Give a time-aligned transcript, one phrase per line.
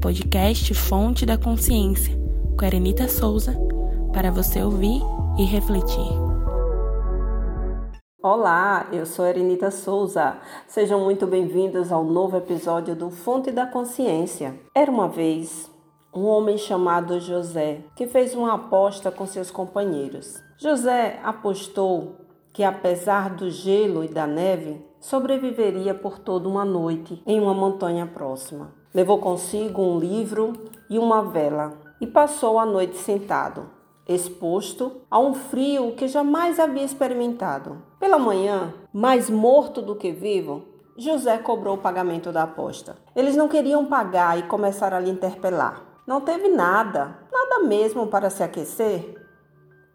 [0.00, 2.16] podcast Fonte da Consciência,
[2.58, 3.54] com Erenita Souza,
[4.14, 5.02] para você ouvir
[5.38, 6.10] e refletir.
[8.22, 10.38] Olá, eu sou Erenita Souza.
[10.66, 14.58] Sejam muito bem-vindos ao novo episódio do Fonte da Consciência.
[14.74, 15.70] Era uma vez
[16.14, 20.42] um homem chamado José que fez uma aposta com seus companheiros.
[20.56, 22.16] José apostou
[22.54, 28.06] que, apesar do gelo e da neve, sobreviveria por toda uma noite em uma montanha
[28.06, 28.79] próxima.
[28.92, 30.52] Levou consigo um livro
[30.88, 33.70] e uma vela e passou a noite sentado,
[34.08, 37.80] exposto a um frio que jamais havia experimentado.
[38.00, 40.64] Pela manhã, mais morto do que vivo,
[40.96, 42.96] José cobrou o pagamento da aposta.
[43.14, 45.82] Eles não queriam pagar e começaram a lhe interpelar.
[46.04, 49.14] Não teve nada, nada mesmo para se aquecer?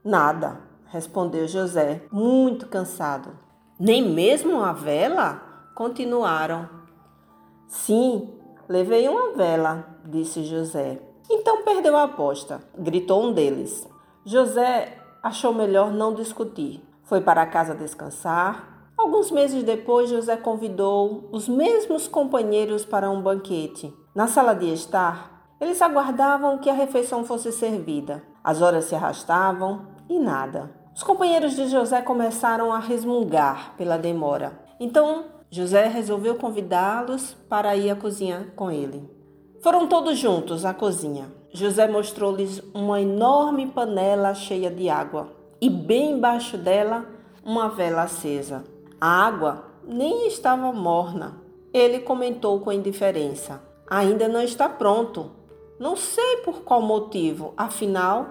[0.03, 3.37] Nada, respondeu José, muito cansado.
[3.77, 5.41] Nem mesmo a vela?
[5.75, 6.70] Continuaram.
[7.67, 8.34] Sim,
[8.67, 10.99] levei uma vela, disse José.
[11.29, 13.87] Então perdeu a aposta, gritou um deles.
[14.23, 16.84] José achou melhor não discutir.
[17.03, 18.91] Foi para casa descansar.
[18.98, 23.93] Alguns meses depois, José convidou os mesmos companheiros para um banquete.
[24.13, 28.23] Na sala de estar, eles aguardavam que a refeição fosse servida.
[28.43, 30.71] As horas se arrastavam e nada.
[30.95, 34.57] Os companheiros de José começaram a resmungar pela demora.
[34.79, 39.10] Então José resolveu convidá-los para ir à cozinha com ele.
[39.62, 41.26] Foram todos juntos à cozinha.
[41.52, 45.29] José mostrou-lhes uma enorme panela cheia de água
[45.62, 47.05] e, bem embaixo dela,
[47.43, 48.63] uma vela acesa.
[48.99, 51.41] A água nem estava morna.
[51.74, 55.32] Ele comentou com indiferença: Ainda não está pronto.
[55.80, 58.27] Não sei por qual motivo, afinal,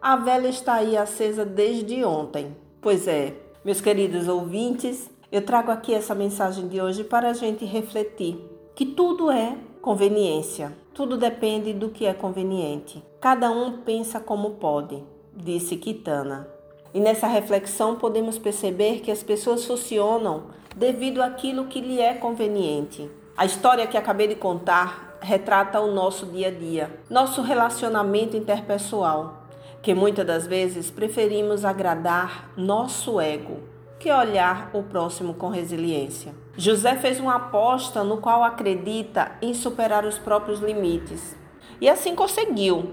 [0.00, 2.56] a vela está aí acesa desde ontem.
[2.80, 7.62] Pois é, meus queridos ouvintes, eu trago aqui essa mensagem de hoje para a gente
[7.66, 8.38] refletir
[8.74, 13.04] que tudo é conveniência, tudo depende do que é conveniente.
[13.20, 16.48] Cada um pensa como pode, disse Kitana.
[16.94, 23.10] E nessa reflexão podemos perceber que as pessoas funcionam devido àquilo que lhe é conveniente.
[23.36, 29.42] A história que acabei de contar retrata o nosso dia a dia, nosso relacionamento interpessoal
[29.82, 33.75] que muitas das vezes preferimos agradar nosso ego
[34.06, 36.32] que olhar o próximo com resiliência.
[36.56, 41.34] José fez uma aposta no qual acredita em superar os próprios limites
[41.80, 42.92] e assim conseguiu.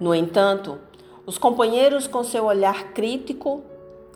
[0.00, 0.78] No entanto,
[1.26, 3.62] os companheiros, com seu olhar crítico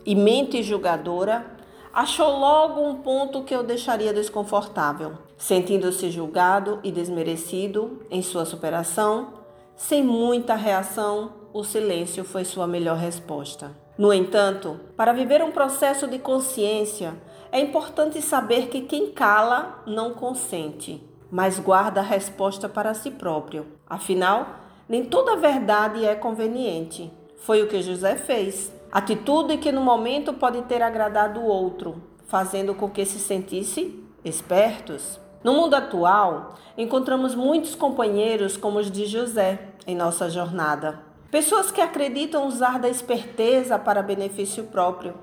[0.03, 1.45] e mente julgadora,
[1.93, 5.19] achou logo um ponto que o deixaria desconfortável.
[5.37, 9.35] Sentindo-se julgado e desmerecido em sua superação,
[9.75, 13.71] sem muita reação, o silêncio foi sua melhor resposta.
[13.99, 17.13] No entanto, para viver um processo de consciência,
[17.51, 23.65] é importante saber que quem cala não consente, mas guarda a resposta para si próprio.
[23.85, 24.55] Afinal,
[24.87, 27.11] nem toda verdade é conveniente.
[27.39, 28.71] Foi o que José fez.
[28.89, 35.19] Atitude que no momento pode ter agradado o outro, fazendo com que se sentisse espertos.
[35.43, 41.08] No mundo atual, encontramos muitos companheiros como os de José em nossa jornada.
[41.31, 45.13] Pessoas que acreditam usar da esperteza para benefício próprio,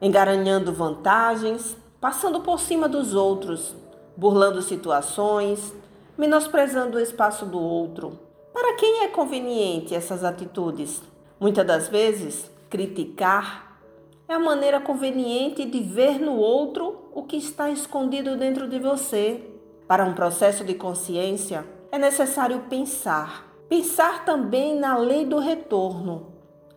[0.00, 3.76] engaranhando vantagens, passando por cima dos outros,
[4.16, 5.72] burlando situações,
[6.18, 8.18] menosprezando o espaço do outro.
[8.52, 11.00] Para quem é conveniente essas atitudes?
[11.38, 13.78] Muitas das vezes, criticar
[14.28, 19.48] é a maneira conveniente de ver no outro o que está escondido dentro de você.
[19.86, 26.26] Para um processo de consciência, é necessário pensar Pensar também na lei do retorno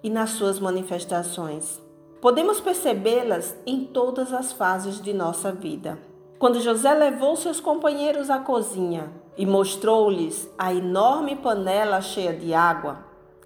[0.02, 1.82] e nas suas manifestações.
[2.22, 6.00] Podemos percebê-las em todas as fases de nossa vida.
[6.40, 13.00] Quando José levou seus companheiros à cozinha e mostrou-lhes a enorme panela cheia de água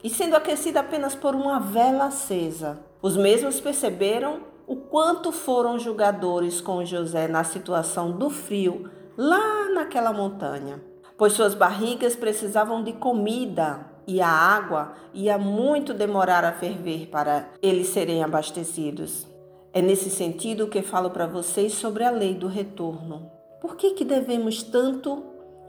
[0.04, 6.62] e sendo aquecida apenas por uma vela acesa, os mesmos perceberam o quanto foram julgadores
[6.62, 10.88] com José na situação do frio lá naquela montanha
[11.20, 17.50] pois suas barrigas precisavam de comida e a água ia muito demorar a ferver para
[17.62, 19.28] eles serem abastecidos.
[19.74, 23.30] É nesse sentido que falo para vocês sobre a lei do retorno.
[23.60, 25.22] Por que, que devemos tanto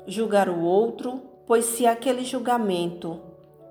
[0.07, 1.21] julgar o outro?
[1.49, 3.21] Pois se aquele julgamento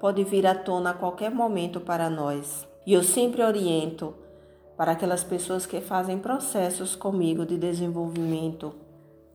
[0.02, 2.68] pode vir à tona a qualquer momento para nós.
[2.86, 4.14] E eu sempre oriento
[4.76, 8.89] para aquelas pessoas que fazem processos comigo de desenvolvimento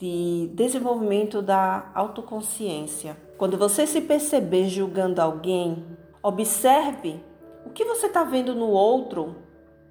[0.04, 3.16] de desenvolvimento da autoconsciência.
[3.38, 5.82] Quando você se perceber julgando alguém,
[6.22, 7.24] observe
[7.64, 9.34] o que você está vendo no outro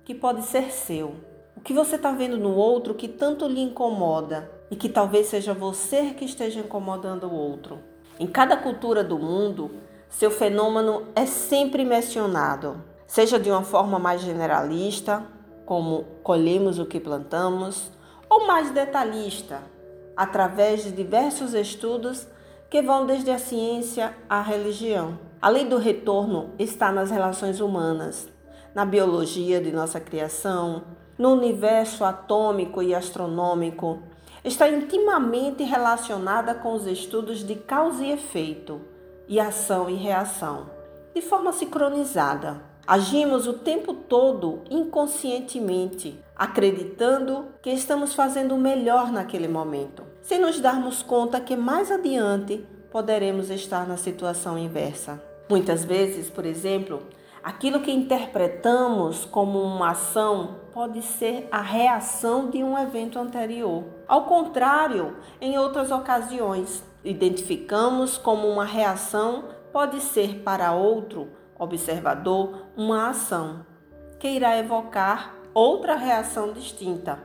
[0.05, 1.15] que pode ser seu.
[1.57, 5.51] O que você está vendo no outro que tanto lhe incomoda e que talvez seja
[5.51, 7.79] você que esteja incomodando o outro.
[8.19, 9.71] Em cada cultura do mundo,
[10.09, 15.25] seu fenômeno é sempre mencionado, seja de uma forma mais generalista,
[15.65, 17.91] como colhemos o que plantamos,
[18.29, 19.72] ou mais detalhista,
[20.15, 22.27] através de diversos estudos
[22.69, 25.19] que vão desde a ciência à religião.
[25.41, 28.27] A lei do retorno está nas relações humanas,
[28.73, 30.83] na biologia de nossa criação,
[31.17, 34.01] no universo atômico e astronômico,
[34.43, 38.81] está intimamente relacionada com os estudos de causa e efeito,
[39.27, 40.69] e ação e reação,
[41.13, 42.61] de forma sincronizada.
[42.85, 50.59] Agimos o tempo todo inconscientemente, acreditando que estamos fazendo o melhor naquele momento, sem nos
[50.59, 55.21] darmos conta que mais adiante poderemos estar na situação inversa.
[55.49, 57.03] Muitas vezes, por exemplo,
[57.43, 63.83] Aquilo que interpretamos como uma ação pode ser a reação de um evento anterior.
[64.07, 71.27] Ao contrário, em outras ocasiões, identificamos como uma reação pode ser para outro
[71.59, 73.65] observador uma ação
[74.17, 77.19] que irá evocar outra reação distinta.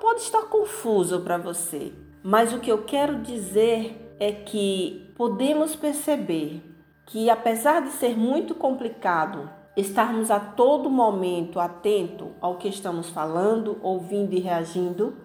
[0.00, 1.92] Pode estar confuso para você,
[2.22, 6.62] mas o que eu quero dizer é que podemos perceber
[7.06, 13.78] que, apesar de ser muito complicado, estarmos a todo momento atento ao que estamos falando,
[13.82, 15.16] ouvindo e reagindo,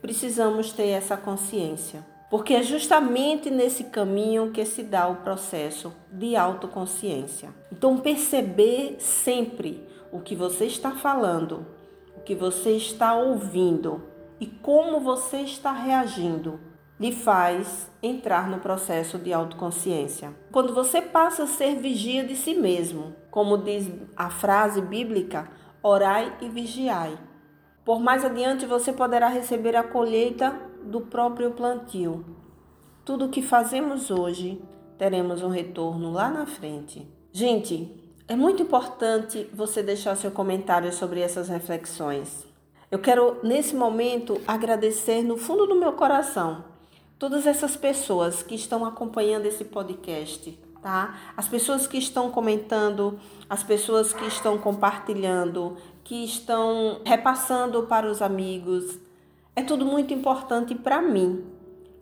[0.00, 2.04] precisamos ter essa consciência.
[2.30, 7.50] Porque é justamente nesse caminho que se dá o processo de autoconsciência.
[7.72, 11.66] Então, perceber sempre o que você está falando,
[12.28, 14.02] que você está ouvindo
[14.38, 16.60] e como você está reagindo
[17.00, 20.36] lhe faz entrar no processo de autoconsciência.
[20.52, 25.50] Quando você passa a ser vigia de si mesmo, como diz a frase bíblica,
[25.82, 27.18] orai e vigiai.
[27.82, 30.54] Por mais adiante você poderá receber a colheita
[30.84, 32.26] do próprio plantio.
[33.06, 34.60] Tudo o que fazemos hoje
[34.98, 37.10] teremos um retorno lá na frente.
[37.32, 42.46] Gente, é muito importante você deixar seu comentário sobre essas reflexões.
[42.90, 46.62] Eu quero, nesse momento, agradecer no fundo do meu coração
[47.18, 51.18] todas essas pessoas que estão acompanhando esse podcast, tá?
[51.36, 58.20] As pessoas que estão comentando, as pessoas que estão compartilhando, que estão repassando para os
[58.20, 58.98] amigos.
[59.56, 61.46] É tudo muito importante para mim,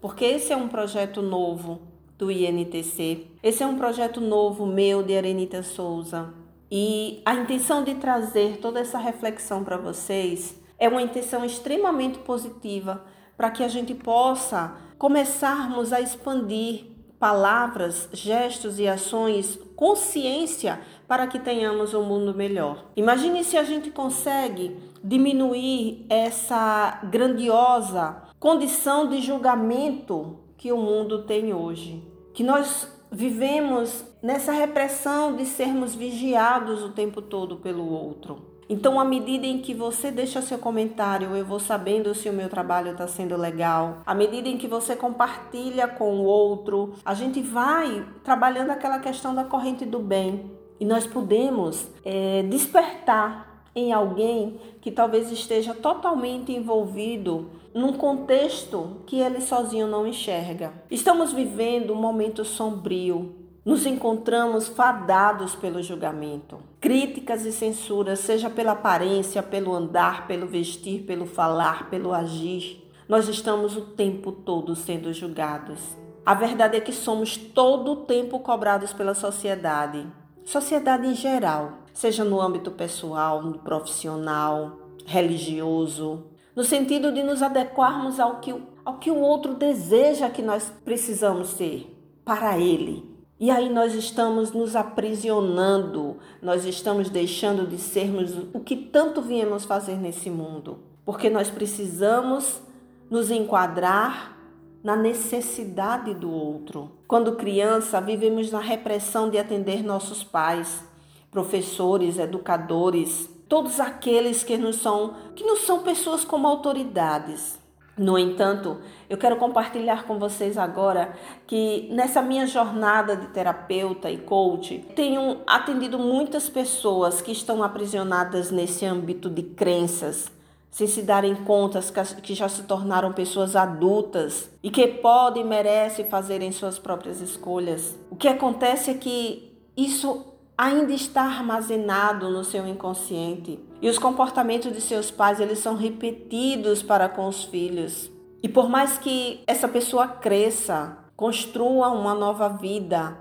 [0.01, 3.27] porque esse é um projeto novo do INTC.
[3.43, 6.33] Esse é um projeto novo meu de Arenita Souza.
[6.71, 13.05] E a intenção de trazer toda essa reflexão para vocês é uma intenção extremamente positiva
[13.37, 16.85] para que a gente possa começarmos a expandir
[17.19, 22.87] palavras, gestos e ações, consciência para que tenhamos um mundo melhor.
[22.97, 31.53] Imagine se a gente consegue diminuir essa grandiosa condição de julgamento que o mundo tem
[31.53, 32.03] hoje.
[32.33, 38.57] Que nós vivemos nessa repressão de sermos vigiados o tempo todo pelo outro.
[38.69, 42.49] Então, à medida em que você deixa seu comentário, eu vou sabendo se o meu
[42.49, 44.03] trabalho está sendo legal.
[44.05, 49.33] À medida em que você compartilha com o outro, a gente vai trabalhando aquela questão
[49.33, 50.51] da corrente do bem.
[50.81, 59.21] E nós podemos é, despertar em alguém que talvez esteja totalmente envolvido num contexto que
[59.21, 60.73] ele sozinho não enxerga.
[60.91, 66.57] Estamos vivendo um momento sombrio, nos encontramos fadados pelo julgamento.
[66.81, 73.29] Críticas e censuras, seja pela aparência, pelo andar, pelo vestir, pelo falar, pelo agir, nós
[73.29, 75.79] estamos o tempo todo sendo julgados.
[76.25, 80.07] A verdade é que somos todo o tempo cobrados pela sociedade,
[80.47, 86.25] sociedade em geral, seja no âmbito pessoal, no profissional, religioso,
[86.57, 91.51] no sentido de nos adequarmos ao que, ao que o outro deseja que nós precisamos
[91.51, 91.95] ser
[92.25, 93.15] para ele.
[93.39, 99.67] E aí nós estamos nos aprisionando, nós estamos deixando de sermos o que tanto viemos
[99.67, 102.63] fazer nesse mundo, porque nós precisamos
[103.11, 104.35] nos enquadrar
[104.83, 106.93] na necessidade do outro.
[107.07, 110.83] Quando criança, vivemos na repressão de atender nossos pais,
[111.31, 117.59] professores, educadores, todos aqueles que nos são que não são pessoas como autoridades.
[117.97, 118.77] No entanto,
[119.09, 121.15] eu quero compartilhar com vocês agora
[121.47, 128.51] que nessa minha jornada de terapeuta e coach, tenho atendido muitas pessoas que estão aprisionadas
[128.51, 130.31] nesse âmbito de crenças,
[130.71, 131.81] sem se darem conta
[132.23, 137.97] que já se tornaram pessoas adultas e que podem e merecem fazerem suas próprias escolhas.
[138.11, 143.59] O que acontece é que isso ainda está armazenado no seu inconsciente.
[143.81, 148.11] E os comportamentos de seus pais, eles são repetidos para com os filhos.
[148.43, 153.19] E por mais que essa pessoa cresça, construa uma nova vida.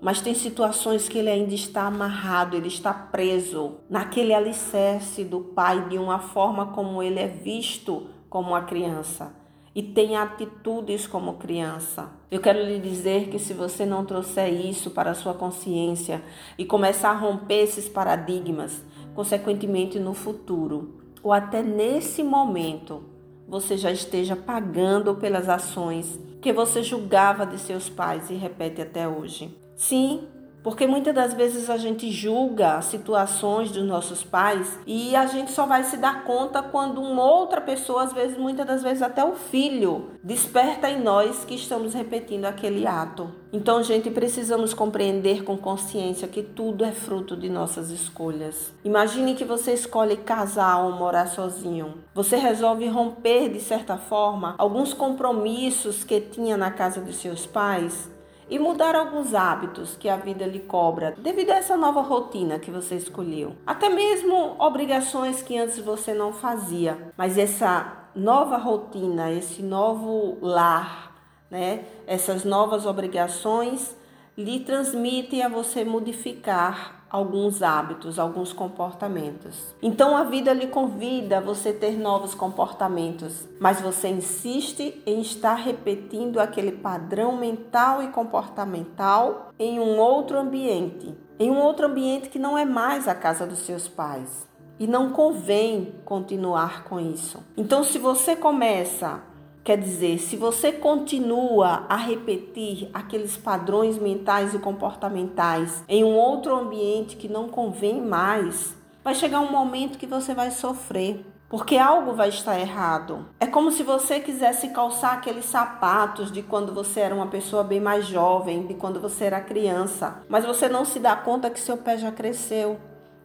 [0.00, 5.88] Mas tem situações que ele ainda está amarrado, ele está preso naquele alicerce do pai
[5.88, 9.32] de uma forma como ele é visto como uma criança
[9.78, 12.10] e tem atitudes como criança.
[12.30, 16.22] Eu quero lhe dizer que se você não trouxer isso para a sua consciência
[16.58, 18.82] e começar a romper esses paradigmas,
[19.14, 23.02] consequentemente no futuro, ou até nesse momento,
[23.48, 29.08] você já esteja pagando pelas ações que você julgava de seus pais e repete até
[29.08, 29.56] hoje.
[29.74, 30.28] Sim,
[30.68, 35.64] porque muitas das vezes a gente julga situações dos nossos pais e a gente só
[35.64, 39.32] vai se dar conta quando uma outra pessoa, às vezes, muitas das vezes até o
[39.32, 43.32] filho, desperta em nós que estamos repetindo aquele ato.
[43.50, 48.70] Então, gente, precisamos compreender com consciência que tudo é fruto de nossas escolhas.
[48.84, 51.94] Imagine que você escolhe casar ou morar sozinho.
[52.12, 58.17] Você resolve romper, de certa forma, alguns compromissos que tinha na casa de seus pais
[58.50, 62.70] e mudar alguns hábitos que a vida lhe cobra devido a essa nova rotina que
[62.70, 63.56] você escolheu.
[63.66, 71.14] Até mesmo obrigações que antes você não fazia, mas essa nova rotina, esse novo lar,
[71.50, 71.84] né?
[72.06, 73.96] Essas novas obrigações
[74.36, 79.74] lhe transmitem a você modificar alguns hábitos, alguns comportamentos.
[79.82, 85.54] Então a vida lhe convida a você ter novos comportamentos, mas você insiste em estar
[85.54, 92.38] repetindo aquele padrão mental e comportamental em um outro ambiente, em um outro ambiente que
[92.38, 94.46] não é mais a casa dos seus pais.
[94.80, 97.42] E não convém continuar com isso.
[97.56, 99.20] Então, se você começa
[99.64, 106.54] Quer dizer, se você continua a repetir aqueles padrões mentais e comportamentais em um outro
[106.54, 108.74] ambiente que não convém mais,
[109.04, 111.24] vai chegar um momento que você vai sofrer.
[111.48, 113.26] Porque algo vai estar errado.
[113.40, 117.80] É como se você quisesse calçar aqueles sapatos de quando você era uma pessoa bem
[117.80, 121.78] mais jovem, de quando você era criança, mas você não se dá conta que seu
[121.78, 122.78] pé já cresceu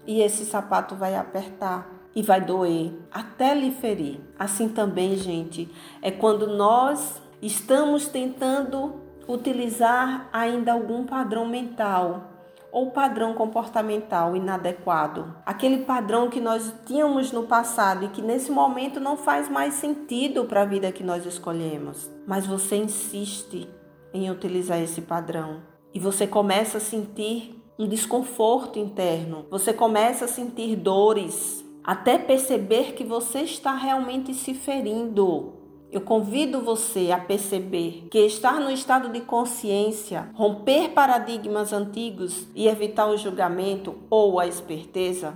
[0.08, 4.20] e esse sapato vai apertar e vai doer até lhe ferir.
[4.38, 5.70] Assim também, gente,
[6.02, 12.30] é quando nós estamos tentando utilizar ainda algum padrão mental
[12.72, 15.36] ou padrão comportamental inadequado.
[15.46, 20.46] Aquele padrão que nós tínhamos no passado e que nesse momento não faz mais sentido
[20.46, 22.10] para a vida que nós escolhemos.
[22.26, 23.70] Mas você insiste
[24.12, 25.62] em utilizar esse padrão
[25.94, 32.94] e você começa a sentir um desconforto interno, você começa a sentir dores, até perceber
[32.94, 35.54] que você está realmente se ferindo.
[35.92, 42.68] Eu convido você a perceber que estar no estado de consciência, romper paradigmas antigos e
[42.68, 45.36] evitar o julgamento ou a esperteza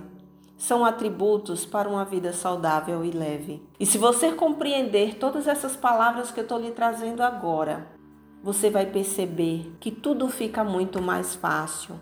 [0.56, 3.62] são atributos para uma vida saudável e leve.
[3.78, 7.86] E se você compreender todas essas palavras que eu estou lhe trazendo agora,
[8.42, 12.00] você vai perceber que tudo fica muito mais fácil,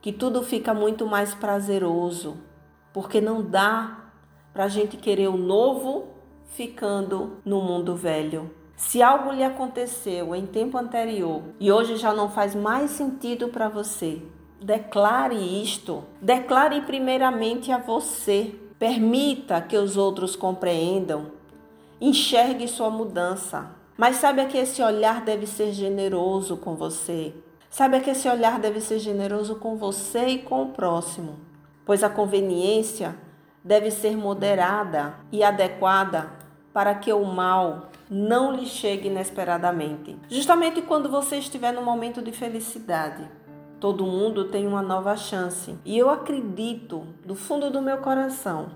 [0.00, 2.38] que tudo fica muito mais prazeroso
[2.94, 4.04] porque não dá
[4.52, 6.10] para a gente querer o novo
[6.54, 8.54] ficando no mundo velho.
[8.76, 13.68] Se algo lhe aconteceu em tempo anterior e hoje já não faz mais sentido para
[13.68, 14.22] você,
[14.60, 16.04] declare isto.
[16.22, 18.54] Declare primeiramente a você.
[18.78, 21.32] Permita que os outros compreendam.
[22.00, 23.70] Enxergue sua mudança.
[23.96, 27.34] Mas saiba que esse olhar deve ser generoso com você.
[27.68, 31.53] Saiba que esse olhar deve ser generoso com você e com o próximo
[31.84, 33.16] pois a conveniência
[33.62, 36.30] deve ser moderada e adequada
[36.72, 40.16] para que o mal não lhe chegue inesperadamente.
[40.28, 43.26] Justamente quando você estiver no momento de felicidade.
[43.80, 48.68] Todo mundo tem uma nova chance e eu acredito do fundo do meu coração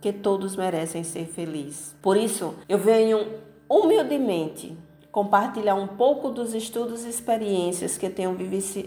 [0.00, 1.96] que todos merecem ser felizes.
[2.00, 4.76] Por isso, eu venho humildemente
[5.10, 8.36] compartilhar um pouco dos estudos e experiências que tenho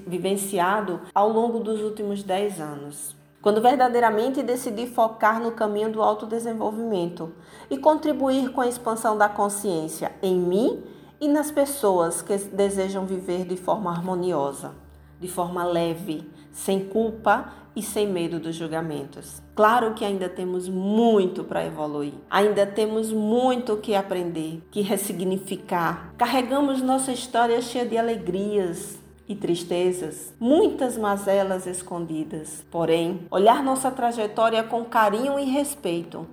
[0.07, 7.31] vivenciado ao longo dos últimos 10 anos quando verdadeiramente decidi focar no caminho do autodesenvolvimento
[7.69, 10.83] e contribuir com a expansão da consciência em mim
[11.21, 14.71] e nas pessoas que desejam viver de forma harmoniosa,
[15.19, 19.43] de forma leve, sem culpa e sem medo dos julgamentos.
[19.53, 26.15] Claro que ainda temos muito para evoluir, ainda temos muito que aprender, que ressignificar.
[26.17, 32.65] Carregamos nossa história cheia de alegrias, e tristezas, muitas mazelas escondidas.
[32.69, 36.27] Porém, olhar nossa trajetória com carinho e respeito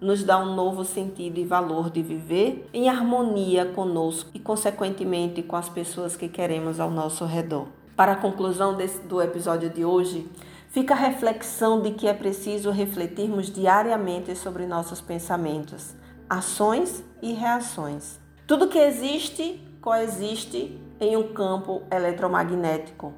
[0.00, 5.56] nos dá um novo sentido e valor de viver em harmonia conosco e, consequentemente, com
[5.56, 7.66] as pessoas que queremos ao nosso redor.
[7.96, 10.30] Para a conclusão desse, do episódio de hoje,
[10.68, 15.94] fica a reflexão de que é preciso refletirmos diariamente sobre nossos pensamentos,
[16.30, 18.20] ações e reações.
[18.46, 23.14] Tudo que existe coexiste em um campo eletromagnético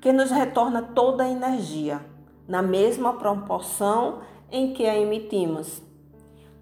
[0.00, 2.00] que nos retorna toda a energia,
[2.46, 5.82] na mesma proporção em que a emitimos.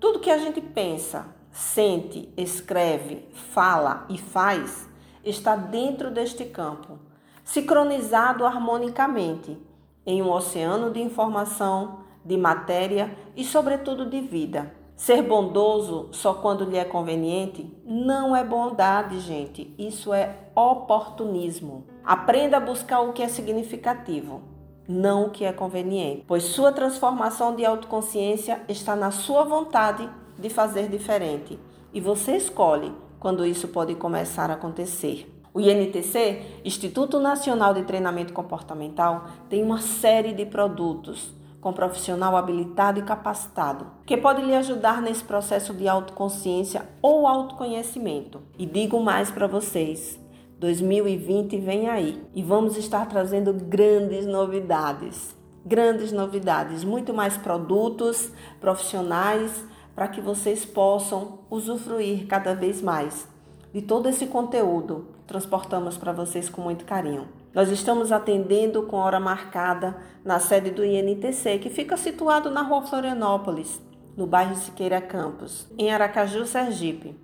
[0.00, 4.88] Tudo que a gente pensa, sente, escreve, fala e faz
[5.23, 6.99] está dentro deste campo,
[7.44, 9.59] sincronizado harmonicamente
[10.06, 14.73] em um oceano de informação, de matéria e, sobretudo, de vida.
[14.96, 19.74] Ser bondoso só quando lhe é conveniente não é bondade, gente.
[19.76, 21.84] Isso é oportunismo.
[22.04, 24.42] Aprenda a buscar o que é significativo,
[24.86, 30.08] não o que é conveniente, pois sua transformação de autoconsciência está na sua vontade
[30.38, 31.58] de fazer diferente
[31.92, 35.30] e você escolhe quando isso pode começar a acontecer.
[35.52, 41.32] O INTC, Instituto Nacional de Treinamento Comportamental, tem uma série de produtos
[41.64, 48.42] com profissional habilitado e capacitado, que pode lhe ajudar nesse processo de autoconsciência ou autoconhecimento.
[48.59, 50.21] E digo mais para vocês:
[50.61, 55.35] 2020 vem aí e vamos estar trazendo grandes novidades.
[55.64, 58.30] Grandes novidades, muito mais produtos
[58.61, 63.26] profissionais para que vocês possam usufruir cada vez mais
[63.73, 65.06] de todo esse conteúdo.
[65.26, 67.26] Transportamos para vocês com muito carinho.
[67.54, 72.82] Nós estamos atendendo com hora marcada na sede do INTC, que fica situado na rua
[72.82, 73.80] Florianópolis,
[74.16, 77.16] no bairro Siqueira Campos, em Aracaju, Sergipe.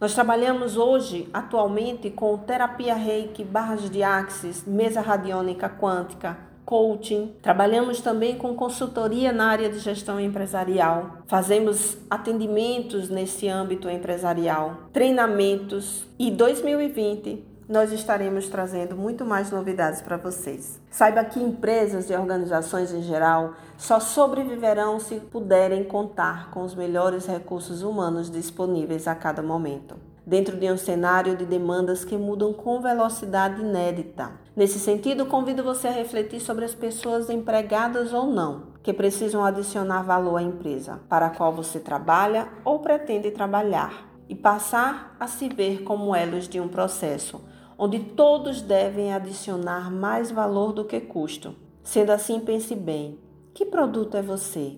[0.00, 7.34] Nós trabalhamos hoje, atualmente, com terapia reiki, barras de axis, mesa radiônica quântica, coaching.
[7.42, 11.18] Trabalhamos também com consultoria na área de gestão empresarial.
[11.26, 16.06] Fazemos atendimentos nesse âmbito empresarial, treinamentos.
[16.18, 20.80] E 2020 nós estaremos trazendo muito mais novidades para vocês.
[20.90, 27.26] Saiba que empresas e organizações em geral só sobreviverão se puderem contar com os melhores
[27.26, 29.96] recursos humanos disponíveis a cada momento.
[30.26, 34.30] Dentro de um cenário de demandas que mudam com velocidade inédita.
[34.56, 40.02] Nesse sentido, convido você a refletir sobre as pessoas empregadas ou não, que precisam adicionar
[40.02, 45.48] valor à empresa para a qual você trabalha ou pretende trabalhar, e passar a se
[45.48, 47.40] ver como elos de um processo
[47.78, 51.54] onde todos devem adicionar mais valor do que custo.
[51.84, 53.18] Sendo assim, pense bem:
[53.54, 54.76] que produto é você?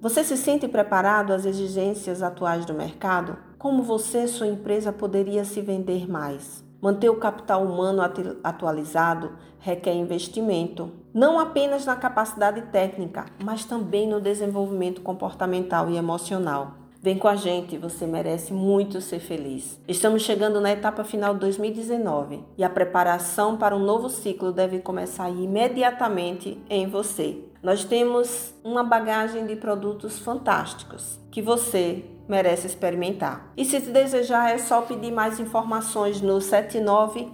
[0.00, 3.36] Você se sente preparado às exigências atuais do mercado?
[3.58, 6.64] Como você, sua empresa, poderia se vender mais?
[6.80, 8.02] Manter o capital humano
[8.44, 16.85] atualizado requer investimento, não apenas na capacidade técnica, mas também no desenvolvimento comportamental e emocional.
[17.06, 19.80] Vem com a gente, você merece muito ser feliz.
[19.86, 24.80] Estamos chegando na etapa final de 2019 e a preparação para um novo ciclo deve
[24.80, 27.44] começar imediatamente em você.
[27.62, 33.52] Nós temos uma bagagem de produtos fantásticos que você merece experimentar.
[33.56, 37.30] E se desejar, é só pedir mais informações no 799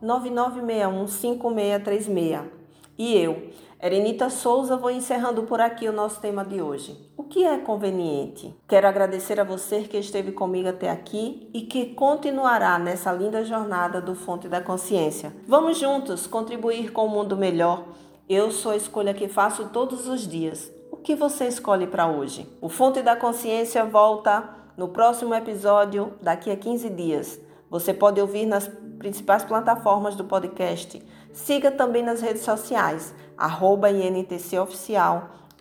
[0.00, 2.62] 9961 5636.
[2.96, 3.48] E eu,
[3.84, 6.96] Erenita Souza, vou encerrando por aqui o nosso tema de hoje.
[7.16, 8.54] O que é conveniente?
[8.68, 14.00] Quero agradecer a você que esteve comigo até aqui e que continuará nessa linda jornada
[14.00, 15.34] do Fonte da Consciência.
[15.48, 17.86] Vamos juntos contribuir com o um mundo melhor.
[18.28, 20.70] Eu sou a escolha que faço todos os dias.
[20.92, 22.48] O que você escolhe para hoje?
[22.60, 27.40] O Fonte da Consciência volta no próximo episódio daqui a 15 dias.
[27.68, 28.70] Você pode ouvir nas
[29.02, 31.02] principais plataformas do podcast.
[31.32, 33.88] Siga também nas redes sociais, arroba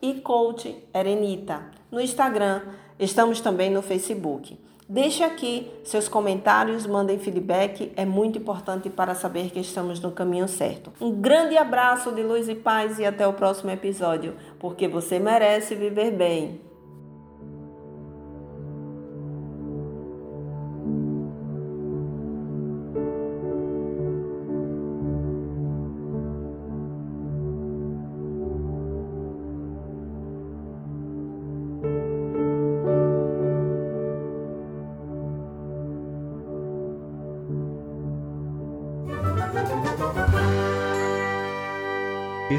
[0.02, 1.62] e Coach Erenita.
[1.90, 2.62] No Instagram,
[3.00, 4.60] estamos também no Facebook.
[4.90, 10.50] Deixe aqui seus comentários, mandem feedback, é muito importante para saber que estamos no caminho
[10.50, 10.92] certo.
[11.00, 15.76] Um grande abraço de luz e paz e até o próximo episódio, porque você merece
[15.76, 16.71] viver bem.